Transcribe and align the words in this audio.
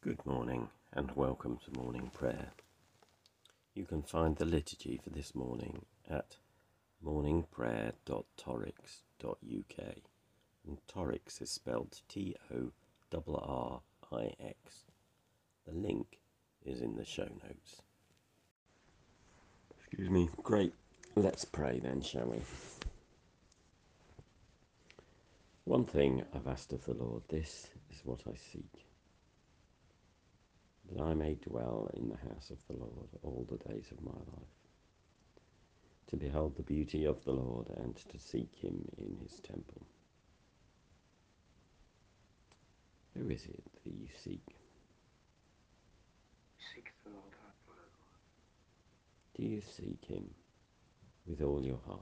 Good 0.00 0.24
morning 0.24 0.68
and 0.92 1.10
welcome 1.16 1.58
to 1.64 1.72
morning 1.76 2.12
prayer. 2.14 2.52
You 3.74 3.84
can 3.84 4.02
find 4.02 4.36
the 4.36 4.44
liturgy 4.44 5.00
for 5.02 5.10
this 5.10 5.34
morning 5.34 5.86
at 6.08 6.36
morningprayer.torrix.uk 7.04 9.96
and 10.64 10.78
Torrix 10.86 11.42
is 11.42 11.50
spelled 11.50 12.00
T 12.08 12.36
O 12.54 12.70
R 13.12 13.22
R 13.26 13.80
I 14.12 14.34
X. 14.40 14.84
The 15.66 15.74
link 15.74 16.20
is 16.64 16.80
in 16.80 16.94
the 16.94 17.04
show 17.04 17.24
notes. 17.24 17.82
Excuse 19.80 20.10
me. 20.10 20.30
Great. 20.44 20.74
Let's 21.16 21.44
pray 21.44 21.80
then, 21.80 22.02
shall 22.02 22.26
we? 22.26 22.38
One 25.64 25.84
thing 25.84 26.22
I've 26.32 26.46
asked 26.46 26.72
of 26.72 26.84
the 26.84 26.94
Lord, 26.94 27.24
this 27.28 27.66
is 27.90 28.00
what 28.04 28.20
I 28.28 28.36
seek 28.52 28.87
that 30.90 31.02
I 31.02 31.14
may 31.14 31.34
dwell 31.34 31.90
in 31.94 32.08
the 32.08 32.16
house 32.16 32.50
of 32.50 32.58
the 32.66 32.74
Lord 32.74 33.08
all 33.22 33.46
the 33.50 33.58
days 33.72 33.90
of 33.90 34.02
my 34.02 34.12
life, 34.12 34.56
to 36.08 36.16
behold 36.16 36.56
the 36.56 36.62
beauty 36.62 37.04
of 37.04 37.24
the 37.24 37.32
Lord 37.32 37.68
and 37.76 37.96
to 37.96 38.18
seek 38.18 38.54
him 38.54 38.88
in 38.96 39.16
his 39.22 39.40
temple. 39.40 39.86
Who 43.16 43.28
is 43.28 43.44
it 43.44 43.64
that 43.84 43.92
you 43.92 44.08
seek? 44.22 44.56
Seek 46.74 46.92
the 47.04 47.10
Lord. 47.10 47.34
Do 49.38 49.44
you 49.44 49.60
seek 49.60 50.04
him 50.04 50.34
with 51.24 51.42
all 51.42 51.64
your 51.64 51.78
heart? 51.86 52.00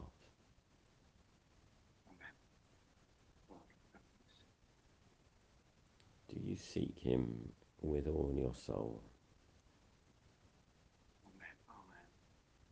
Amen. 2.08 2.32
Lord, 3.50 3.60
have 3.92 4.00
mercy. 4.16 4.48
Do 6.28 6.40
you 6.48 6.56
seek 6.56 6.98
him 6.98 7.52
with 7.82 8.06
all 8.08 8.32
your 8.34 8.54
soul? 8.54 9.02
Amen. 11.26 11.54
Amen. 11.70 12.08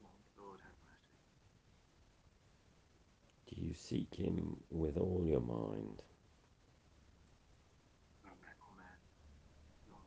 Lord, 0.03 0.15
Lord, 0.39 0.61
have 0.63 0.79
mercy. 0.87 1.19
Do 3.55 3.57
you 3.67 3.75
seek 3.75 4.15
him 4.15 4.57
with 4.71 4.97
all 4.99 5.23
your 5.27 5.41
mind? 5.41 6.03
Amen. 8.25 8.57
Amen. 8.73 8.99
Lord. 9.91 10.03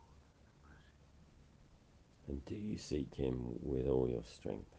And 2.28 2.46
do 2.46 2.56
you 2.56 2.78
seek 2.78 3.14
him 3.16 3.56
with 3.62 3.88
all 3.88 4.10
your 4.10 4.24
strength? 4.24 4.76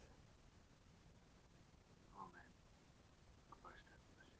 Amen. 2.16 2.50
Christ, 3.62 3.86
have 3.90 4.02
mercy. 4.18 4.32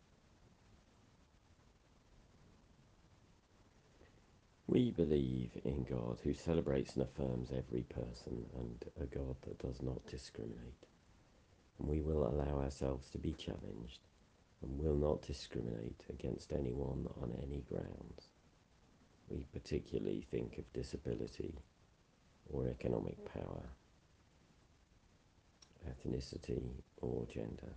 We 4.79 4.93
believe 4.93 5.51
in 5.65 5.83
God 5.91 6.21
who 6.23 6.33
celebrates 6.33 6.95
and 6.95 7.03
affirms 7.03 7.51
every 7.51 7.83
person 7.83 8.47
and 8.57 8.85
a 9.01 9.07
God 9.07 9.35
that 9.43 9.59
does 9.59 9.83
not 9.83 10.07
discriminate. 10.07 10.87
And 11.81 11.89
we 11.89 12.01
will 12.01 12.29
allow 12.29 12.63
ourselves 12.63 13.11
to 13.11 13.19
be 13.19 13.33
challenged 13.33 13.99
and 14.63 14.79
will 14.79 14.95
not 14.95 15.23
discriminate 15.23 16.05
against 16.09 16.53
anyone 16.53 17.09
on 17.21 17.37
any 17.43 17.65
grounds. 17.69 18.29
We 19.29 19.47
particularly 19.53 20.25
think 20.31 20.59
of 20.59 20.73
disability 20.73 21.57
or 22.53 22.69
economic 22.69 23.17
power, 23.35 23.65
ethnicity 25.91 26.63
or 27.03 27.27
gender, 27.27 27.75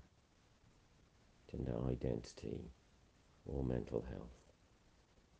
gender 1.50 1.78
identity 1.90 2.70
or 3.48 3.64
mental 3.64 4.06
health, 4.08 4.41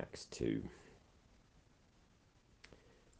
Acts 0.00 0.24
2. 0.30 0.62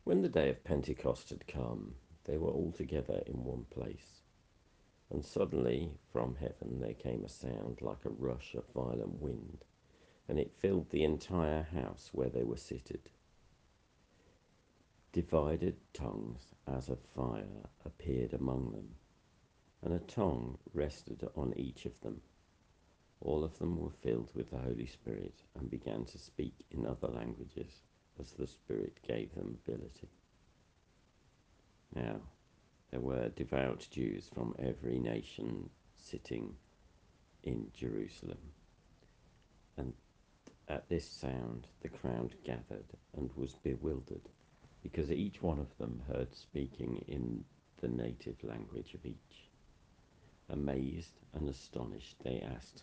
When 0.05 0.23
the 0.23 0.31
day 0.31 0.49
of 0.49 0.65
Pentecost 0.65 1.29
had 1.29 1.47
come, 1.47 1.97
they 2.25 2.39
were 2.39 2.49
all 2.49 2.73
together 2.73 3.23
in 3.27 3.45
one 3.45 3.67
place. 3.69 4.23
And 5.11 5.23
suddenly 5.23 5.91
from 6.11 6.37
heaven 6.37 6.81
there 6.81 6.95
came 6.95 7.23
a 7.23 7.29
sound 7.29 7.83
like 7.83 8.07
a 8.07 8.09
rush 8.09 8.55
of 8.55 8.65
violent 8.75 9.21
wind, 9.21 9.67
and 10.27 10.39
it 10.39 10.55
filled 10.57 10.89
the 10.89 11.05
entire 11.05 11.65
house 11.65 12.09
where 12.15 12.31
they 12.31 12.45
were 12.45 12.57
seated. 12.57 13.11
Divided 15.13 15.77
tongues 15.93 16.55
as 16.67 16.89
of 16.89 16.99
fire 17.15 17.69
appeared 17.85 18.33
among 18.33 18.73
them, 18.73 18.95
and 19.83 19.93
a 19.93 19.99
tongue 19.99 20.57
rested 20.73 21.29
on 21.37 21.53
each 21.59 21.85
of 21.85 22.01
them. 22.01 22.23
All 23.23 23.45
of 23.45 23.59
them 23.59 23.79
were 23.79 23.91
filled 23.91 24.31
with 24.35 24.51
the 24.51 24.59
Holy 24.59 24.87
Spirit 24.87 25.35
and 25.55 25.71
began 25.71 26.05
to 26.07 26.19
speak 26.19 26.55
in 26.71 26.87
other 26.87 27.09
languages 27.09 27.83
as 28.19 28.33
the 28.33 28.47
Spirit 28.47 28.99
gave 29.07 29.35
them 29.35 29.59
ability. 29.67 30.09
Now, 31.95 32.21
there 32.91 33.01
were 33.01 33.29
devout 33.29 33.87
Jews 33.91 34.29
from 34.33 34.55
every 34.59 34.99
nation 34.99 35.69
sitting 35.97 36.57
in 37.43 37.71
Jerusalem. 37.75 38.53
And 39.77 39.93
at 40.69 40.89
this 40.89 41.09
sound, 41.09 41.67
the 41.83 41.89
crowd 41.89 42.35
gathered 42.45 42.97
and 43.17 43.31
was 43.37 43.55
bewildered, 43.63 44.29
because 44.83 45.11
each 45.11 45.43
one 45.43 45.59
of 45.59 45.77
them 45.79 46.03
heard 46.09 46.35
speaking 46.35 47.05
in 47.07 47.45
the 47.81 47.89
native 47.89 48.43
language 48.43 48.95
of 48.95 49.05
each. 49.05 49.49
Amazed 50.49 51.21
and 51.35 51.49
astonished, 51.49 52.17
they 52.25 52.41
asked, 52.41 52.83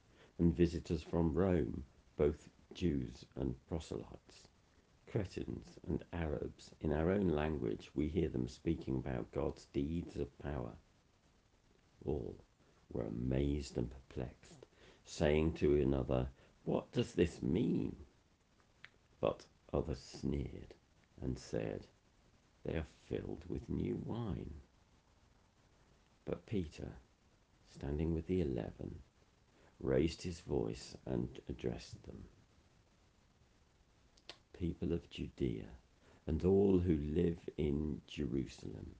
and 0.41 0.57
visitors 0.57 1.03
from 1.03 1.33
Rome, 1.33 1.85
both 2.17 2.49
Jews 2.73 3.25
and 3.35 3.55
proselytes 3.67 4.47
Cretans 5.11 5.77
and 5.87 6.03
Arabs, 6.13 6.71
in 6.79 6.93
our 6.93 7.11
own 7.11 7.27
language, 7.27 7.91
we 7.93 8.07
hear 8.07 8.29
them 8.29 8.47
speaking 8.47 8.95
about 8.95 9.33
God's 9.33 9.65
deeds 9.73 10.15
of 10.15 10.39
power. 10.39 10.71
All 12.05 12.37
were 12.91 13.03
amazed 13.03 13.77
and 13.77 13.91
perplexed, 13.91 14.65
saying 15.03 15.53
to 15.55 15.75
another, 15.75 16.29
What 16.63 16.91
does 16.93 17.11
this 17.11 17.43
mean? 17.43 17.97
But 19.19 19.45
others 19.73 19.99
sneered 19.99 20.73
and 21.21 21.37
said, 21.37 21.85
They 22.65 22.75
are 22.75 22.87
filled 23.09 23.43
with 23.49 23.69
new 23.69 24.01
wine. 24.05 24.53
But 26.23 26.45
Peter, 26.45 26.93
standing 27.67 28.13
with 28.13 28.27
the 28.27 28.39
eleven, 28.39 28.95
raised 29.81 30.21
his 30.21 30.39
voice 30.41 30.95
and 31.05 31.39
addressed 31.49 32.01
them 32.03 32.23
people 34.61 34.93
of 34.93 35.09
Judea, 35.09 35.65
and 36.27 36.45
all 36.45 36.77
who 36.77 36.95
live 37.15 37.39
in 37.57 37.99
Jerusalem, 38.07 38.91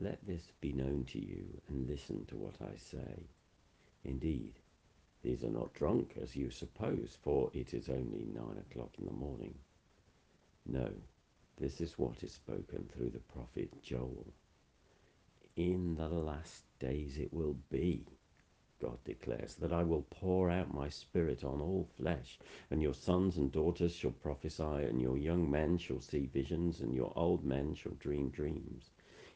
let 0.00 0.24
this 0.24 0.52
be 0.60 0.72
known 0.72 1.04
to 1.06 1.18
you, 1.18 1.44
and 1.68 1.88
listen 1.88 2.24
to 2.26 2.36
what 2.36 2.54
I 2.62 2.76
say. 2.76 3.26
Indeed, 4.04 4.52
these 5.24 5.42
are 5.42 5.50
not 5.50 5.74
drunk, 5.74 6.14
as 6.22 6.36
you 6.36 6.48
suppose, 6.48 7.18
for 7.22 7.50
it 7.52 7.74
is 7.74 7.88
only 7.88 8.24
nine 8.32 8.58
o'clock 8.58 8.90
in 8.98 9.06
the 9.06 9.12
morning. 9.12 9.54
No, 10.64 10.90
this 11.58 11.80
is 11.80 11.98
what 11.98 12.22
is 12.22 12.32
spoken 12.32 12.88
through 12.92 13.10
the 13.10 13.18
prophet 13.18 13.82
Joel. 13.82 14.32
In 15.56 15.96
the 15.96 16.08
last 16.08 16.62
days 16.78 17.18
it 17.18 17.32
will 17.32 17.56
be, 17.68 18.04
God 18.84 19.02
declares, 19.02 19.54
that 19.54 19.72
I 19.72 19.82
will 19.82 20.04
pour 20.10 20.50
out 20.50 20.74
my 20.74 20.90
spirit 20.90 21.42
on 21.42 21.58
all 21.58 21.88
flesh, 21.96 22.38
and 22.70 22.82
your 22.82 22.92
sons 22.92 23.38
and 23.38 23.50
daughters 23.50 23.94
shall 23.94 24.10
prophesy, 24.10 24.62
and 24.62 25.00
your 25.00 25.16
young 25.16 25.50
men 25.50 25.78
shall 25.78 26.02
see 26.02 26.26
visions, 26.26 26.82
and 26.82 26.94
your 26.94 27.10
old 27.16 27.42
men 27.42 27.74
shall 27.74 27.94
dream 27.94 28.28
dreams. 28.28 28.90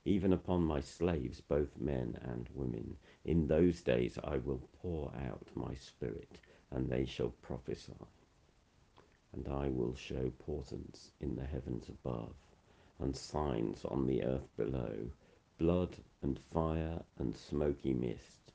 Even 0.05 0.35
upon 0.35 0.65
my 0.65 0.83
slaves, 0.83 1.41
both 1.41 1.81
men 1.81 2.19
and 2.21 2.50
women, 2.55 2.99
in 3.25 3.47
those 3.47 3.81
days 3.81 4.19
I 4.23 4.37
will 4.37 4.61
pour 4.83 5.11
out 5.17 5.49
my 5.55 5.75
spirit, 5.77 6.41
and 6.71 6.87
they 6.87 7.06
shall 7.06 7.31
prophesy. 7.41 7.95
And 9.33 9.49
I 9.49 9.71
will 9.71 9.95
show 9.95 10.31
portents 10.41 11.12
in 11.23 11.37
the 11.37 11.47
heavens 11.47 11.89
above, 11.89 12.35
and 12.99 13.17
signs 13.17 13.83
on 13.87 14.06
the 14.06 14.25
earth 14.25 14.55
below 14.59 15.11
blood 15.56 15.97
and 16.21 16.39
fire 16.53 17.03
and 17.19 17.35
smoky 17.35 17.95
mist. 17.95 18.53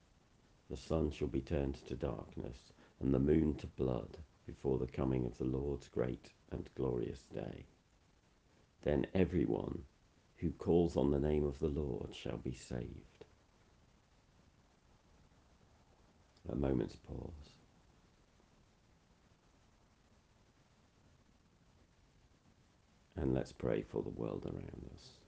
The 0.73 0.79
sun 0.79 1.11
shall 1.11 1.27
be 1.27 1.39
turned 1.39 1.75
to 1.85 1.95
darkness, 1.95 2.57
and 2.99 3.13
the 3.13 3.19
moon 3.19 3.53
to 3.57 3.67
blood, 3.67 4.17
before 4.47 4.79
the 4.79 4.87
coming 4.87 5.23
of 5.23 5.37
the 5.37 5.43
Lord's 5.43 5.87
great 5.87 6.31
and 6.49 6.67
glorious 6.73 7.19
day. 7.31 7.67
Then 8.81 9.05
everyone 9.13 9.83
who 10.37 10.49
calls 10.49 10.97
on 10.97 11.11
the 11.11 11.19
name 11.19 11.45
of 11.45 11.59
the 11.59 11.67
Lord 11.67 12.15
shall 12.15 12.37
be 12.37 12.55
saved. 12.55 13.25
A 16.51 16.55
moment's 16.55 16.95
pause. 16.95 17.51
And 23.15 23.35
let's 23.35 23.51
pray 23.51 23.83
for 23.83 24.01
the 24.01 24.09
world 24.09 24.47
around 24.47 24.89
us. 24.95 25.22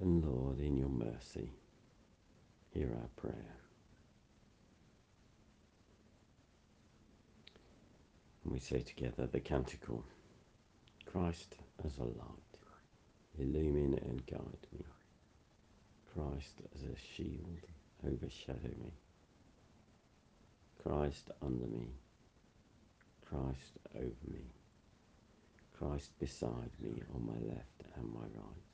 And 0.00 0.24
Lord, 0.24 0.58
in 0.60 0.76
your 0.76 0.88
mercy, 0.88 1.52
hear 2.70 2.88
our 2.88 3.08
prayer. 3.16 3.56
And 8.44 8.52
we 8.52 8.58
say 8.58 8.80
together 8.80 9.26
the 9.26 9.40
canticle 9.40 10.04
Christ 11.06 11.54
as 11.84 11.96
a 11.98 12.04
light, 12.04 12.58
illumine 13.38 13.98
and 14.02 14.26
guide 14.26 14.66
me. 14.72 14.84
Christ 16.12 16.60
as 16.74 16.82
a 16.82 16.96
shield, 16.96 17.60
overshadow 18.06 18.74
me. 18.82 18.92
Christ 20.82 21.30
under 21.40 21.66
me, 21.66 21.88
Christ 23.24 23.78
over 23.94 24.30
me, 24.30 24.44
Christ 25.78 26.10
beside 26.18 26.70
me 26.80 27.02
on 27.14 27.26
my 27.26 27.54
left 27.54 27.82
and 27.96 28.12
my 28.12 28.20
right. 28.20 28.73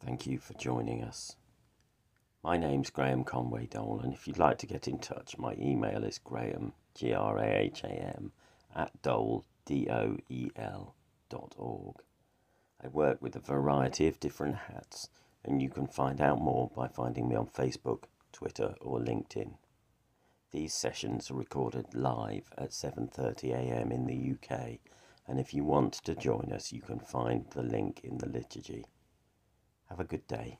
Thank 0.11 0.27
you 0.27 0.39
for 0.39 0.53
joining 0.55 1.01
us. 1.05 1.37
My 2.43 2.57
name's 2.57 2.89
Graham 2.89 3.23
Conway 3.23 3.67
Doel, 3.67 4.01
and 4.03 4.13
if 4.13 4.27
you'd 4.27 4.37
like 4.37 4.57
to 4.57 4.67
get 4.67 4.85
in 4.85 4.99
touch, 4.99 5.37
my 5.37 5.55
email 5.57 6.03
is 6.03 6.17
graham, 6.17 6.73
G 6.93 7.13
R 7.13 7.37
A 7.37 7.47
H 7.47 7.85
A 7.85 7.87
M, 7.87 8.33
at 8.75 9.01
doel, 9.01 9.45
D 9.65 9.87
O 9.89 10.17
E 10.27 10.49
L, 10.57 10.95
dot 11.29 11.55
org. 11.57 11.95
I 12.83 12.89
work 12.89 13.21
with 13.21 13.37
a 13.37 13.39
variety 13.39 14.05
of 14.09 14.19
different 14.19 14.57
hats, 14.67 15.07
and 15.45 15.61
you 15.61 15.69
can 15.69 15.87
find 15.87 16.19
out 16.19 16.41
more 16.41 16.69
by 16.75 16.89
finding 16.89 17.29
me 17.29 17.37
on 17.37 17.47
Facebook, 17.47 18.03
Twitter, 18.33 18.75
or 18.81 18.99
LinkedIn. 18.99 19.53
These 20.51 20.73
sessions 20.73 21.31
are 21.31 21.35
recorded 21.35 21.93
live 21.93 22.51
at 22.57 22.71
7:30 22.71 23.53
a.m. 23.53 23.93
in 23.93 24.07
the 24.07 24.33
UK, 24.33 24.79
and 25.25 25.39
if 25.39 25.53
you 25.53 25.63
want 25.63 25.93
to 25.93 26.15
join 26.15 26.51
us, 26.51 26.73
you 26.73 26.81
can 26.81 26.99
find 26.99 27.45
the 27.51 27.63
link 27.63 28.01
in 28.03 28.17
the 28.17 28.27
liturgy. 28.27 28.83
Have 29.91 29.99
a 29.99 30.05
good 30.05 30.25
day. 30.25 30.57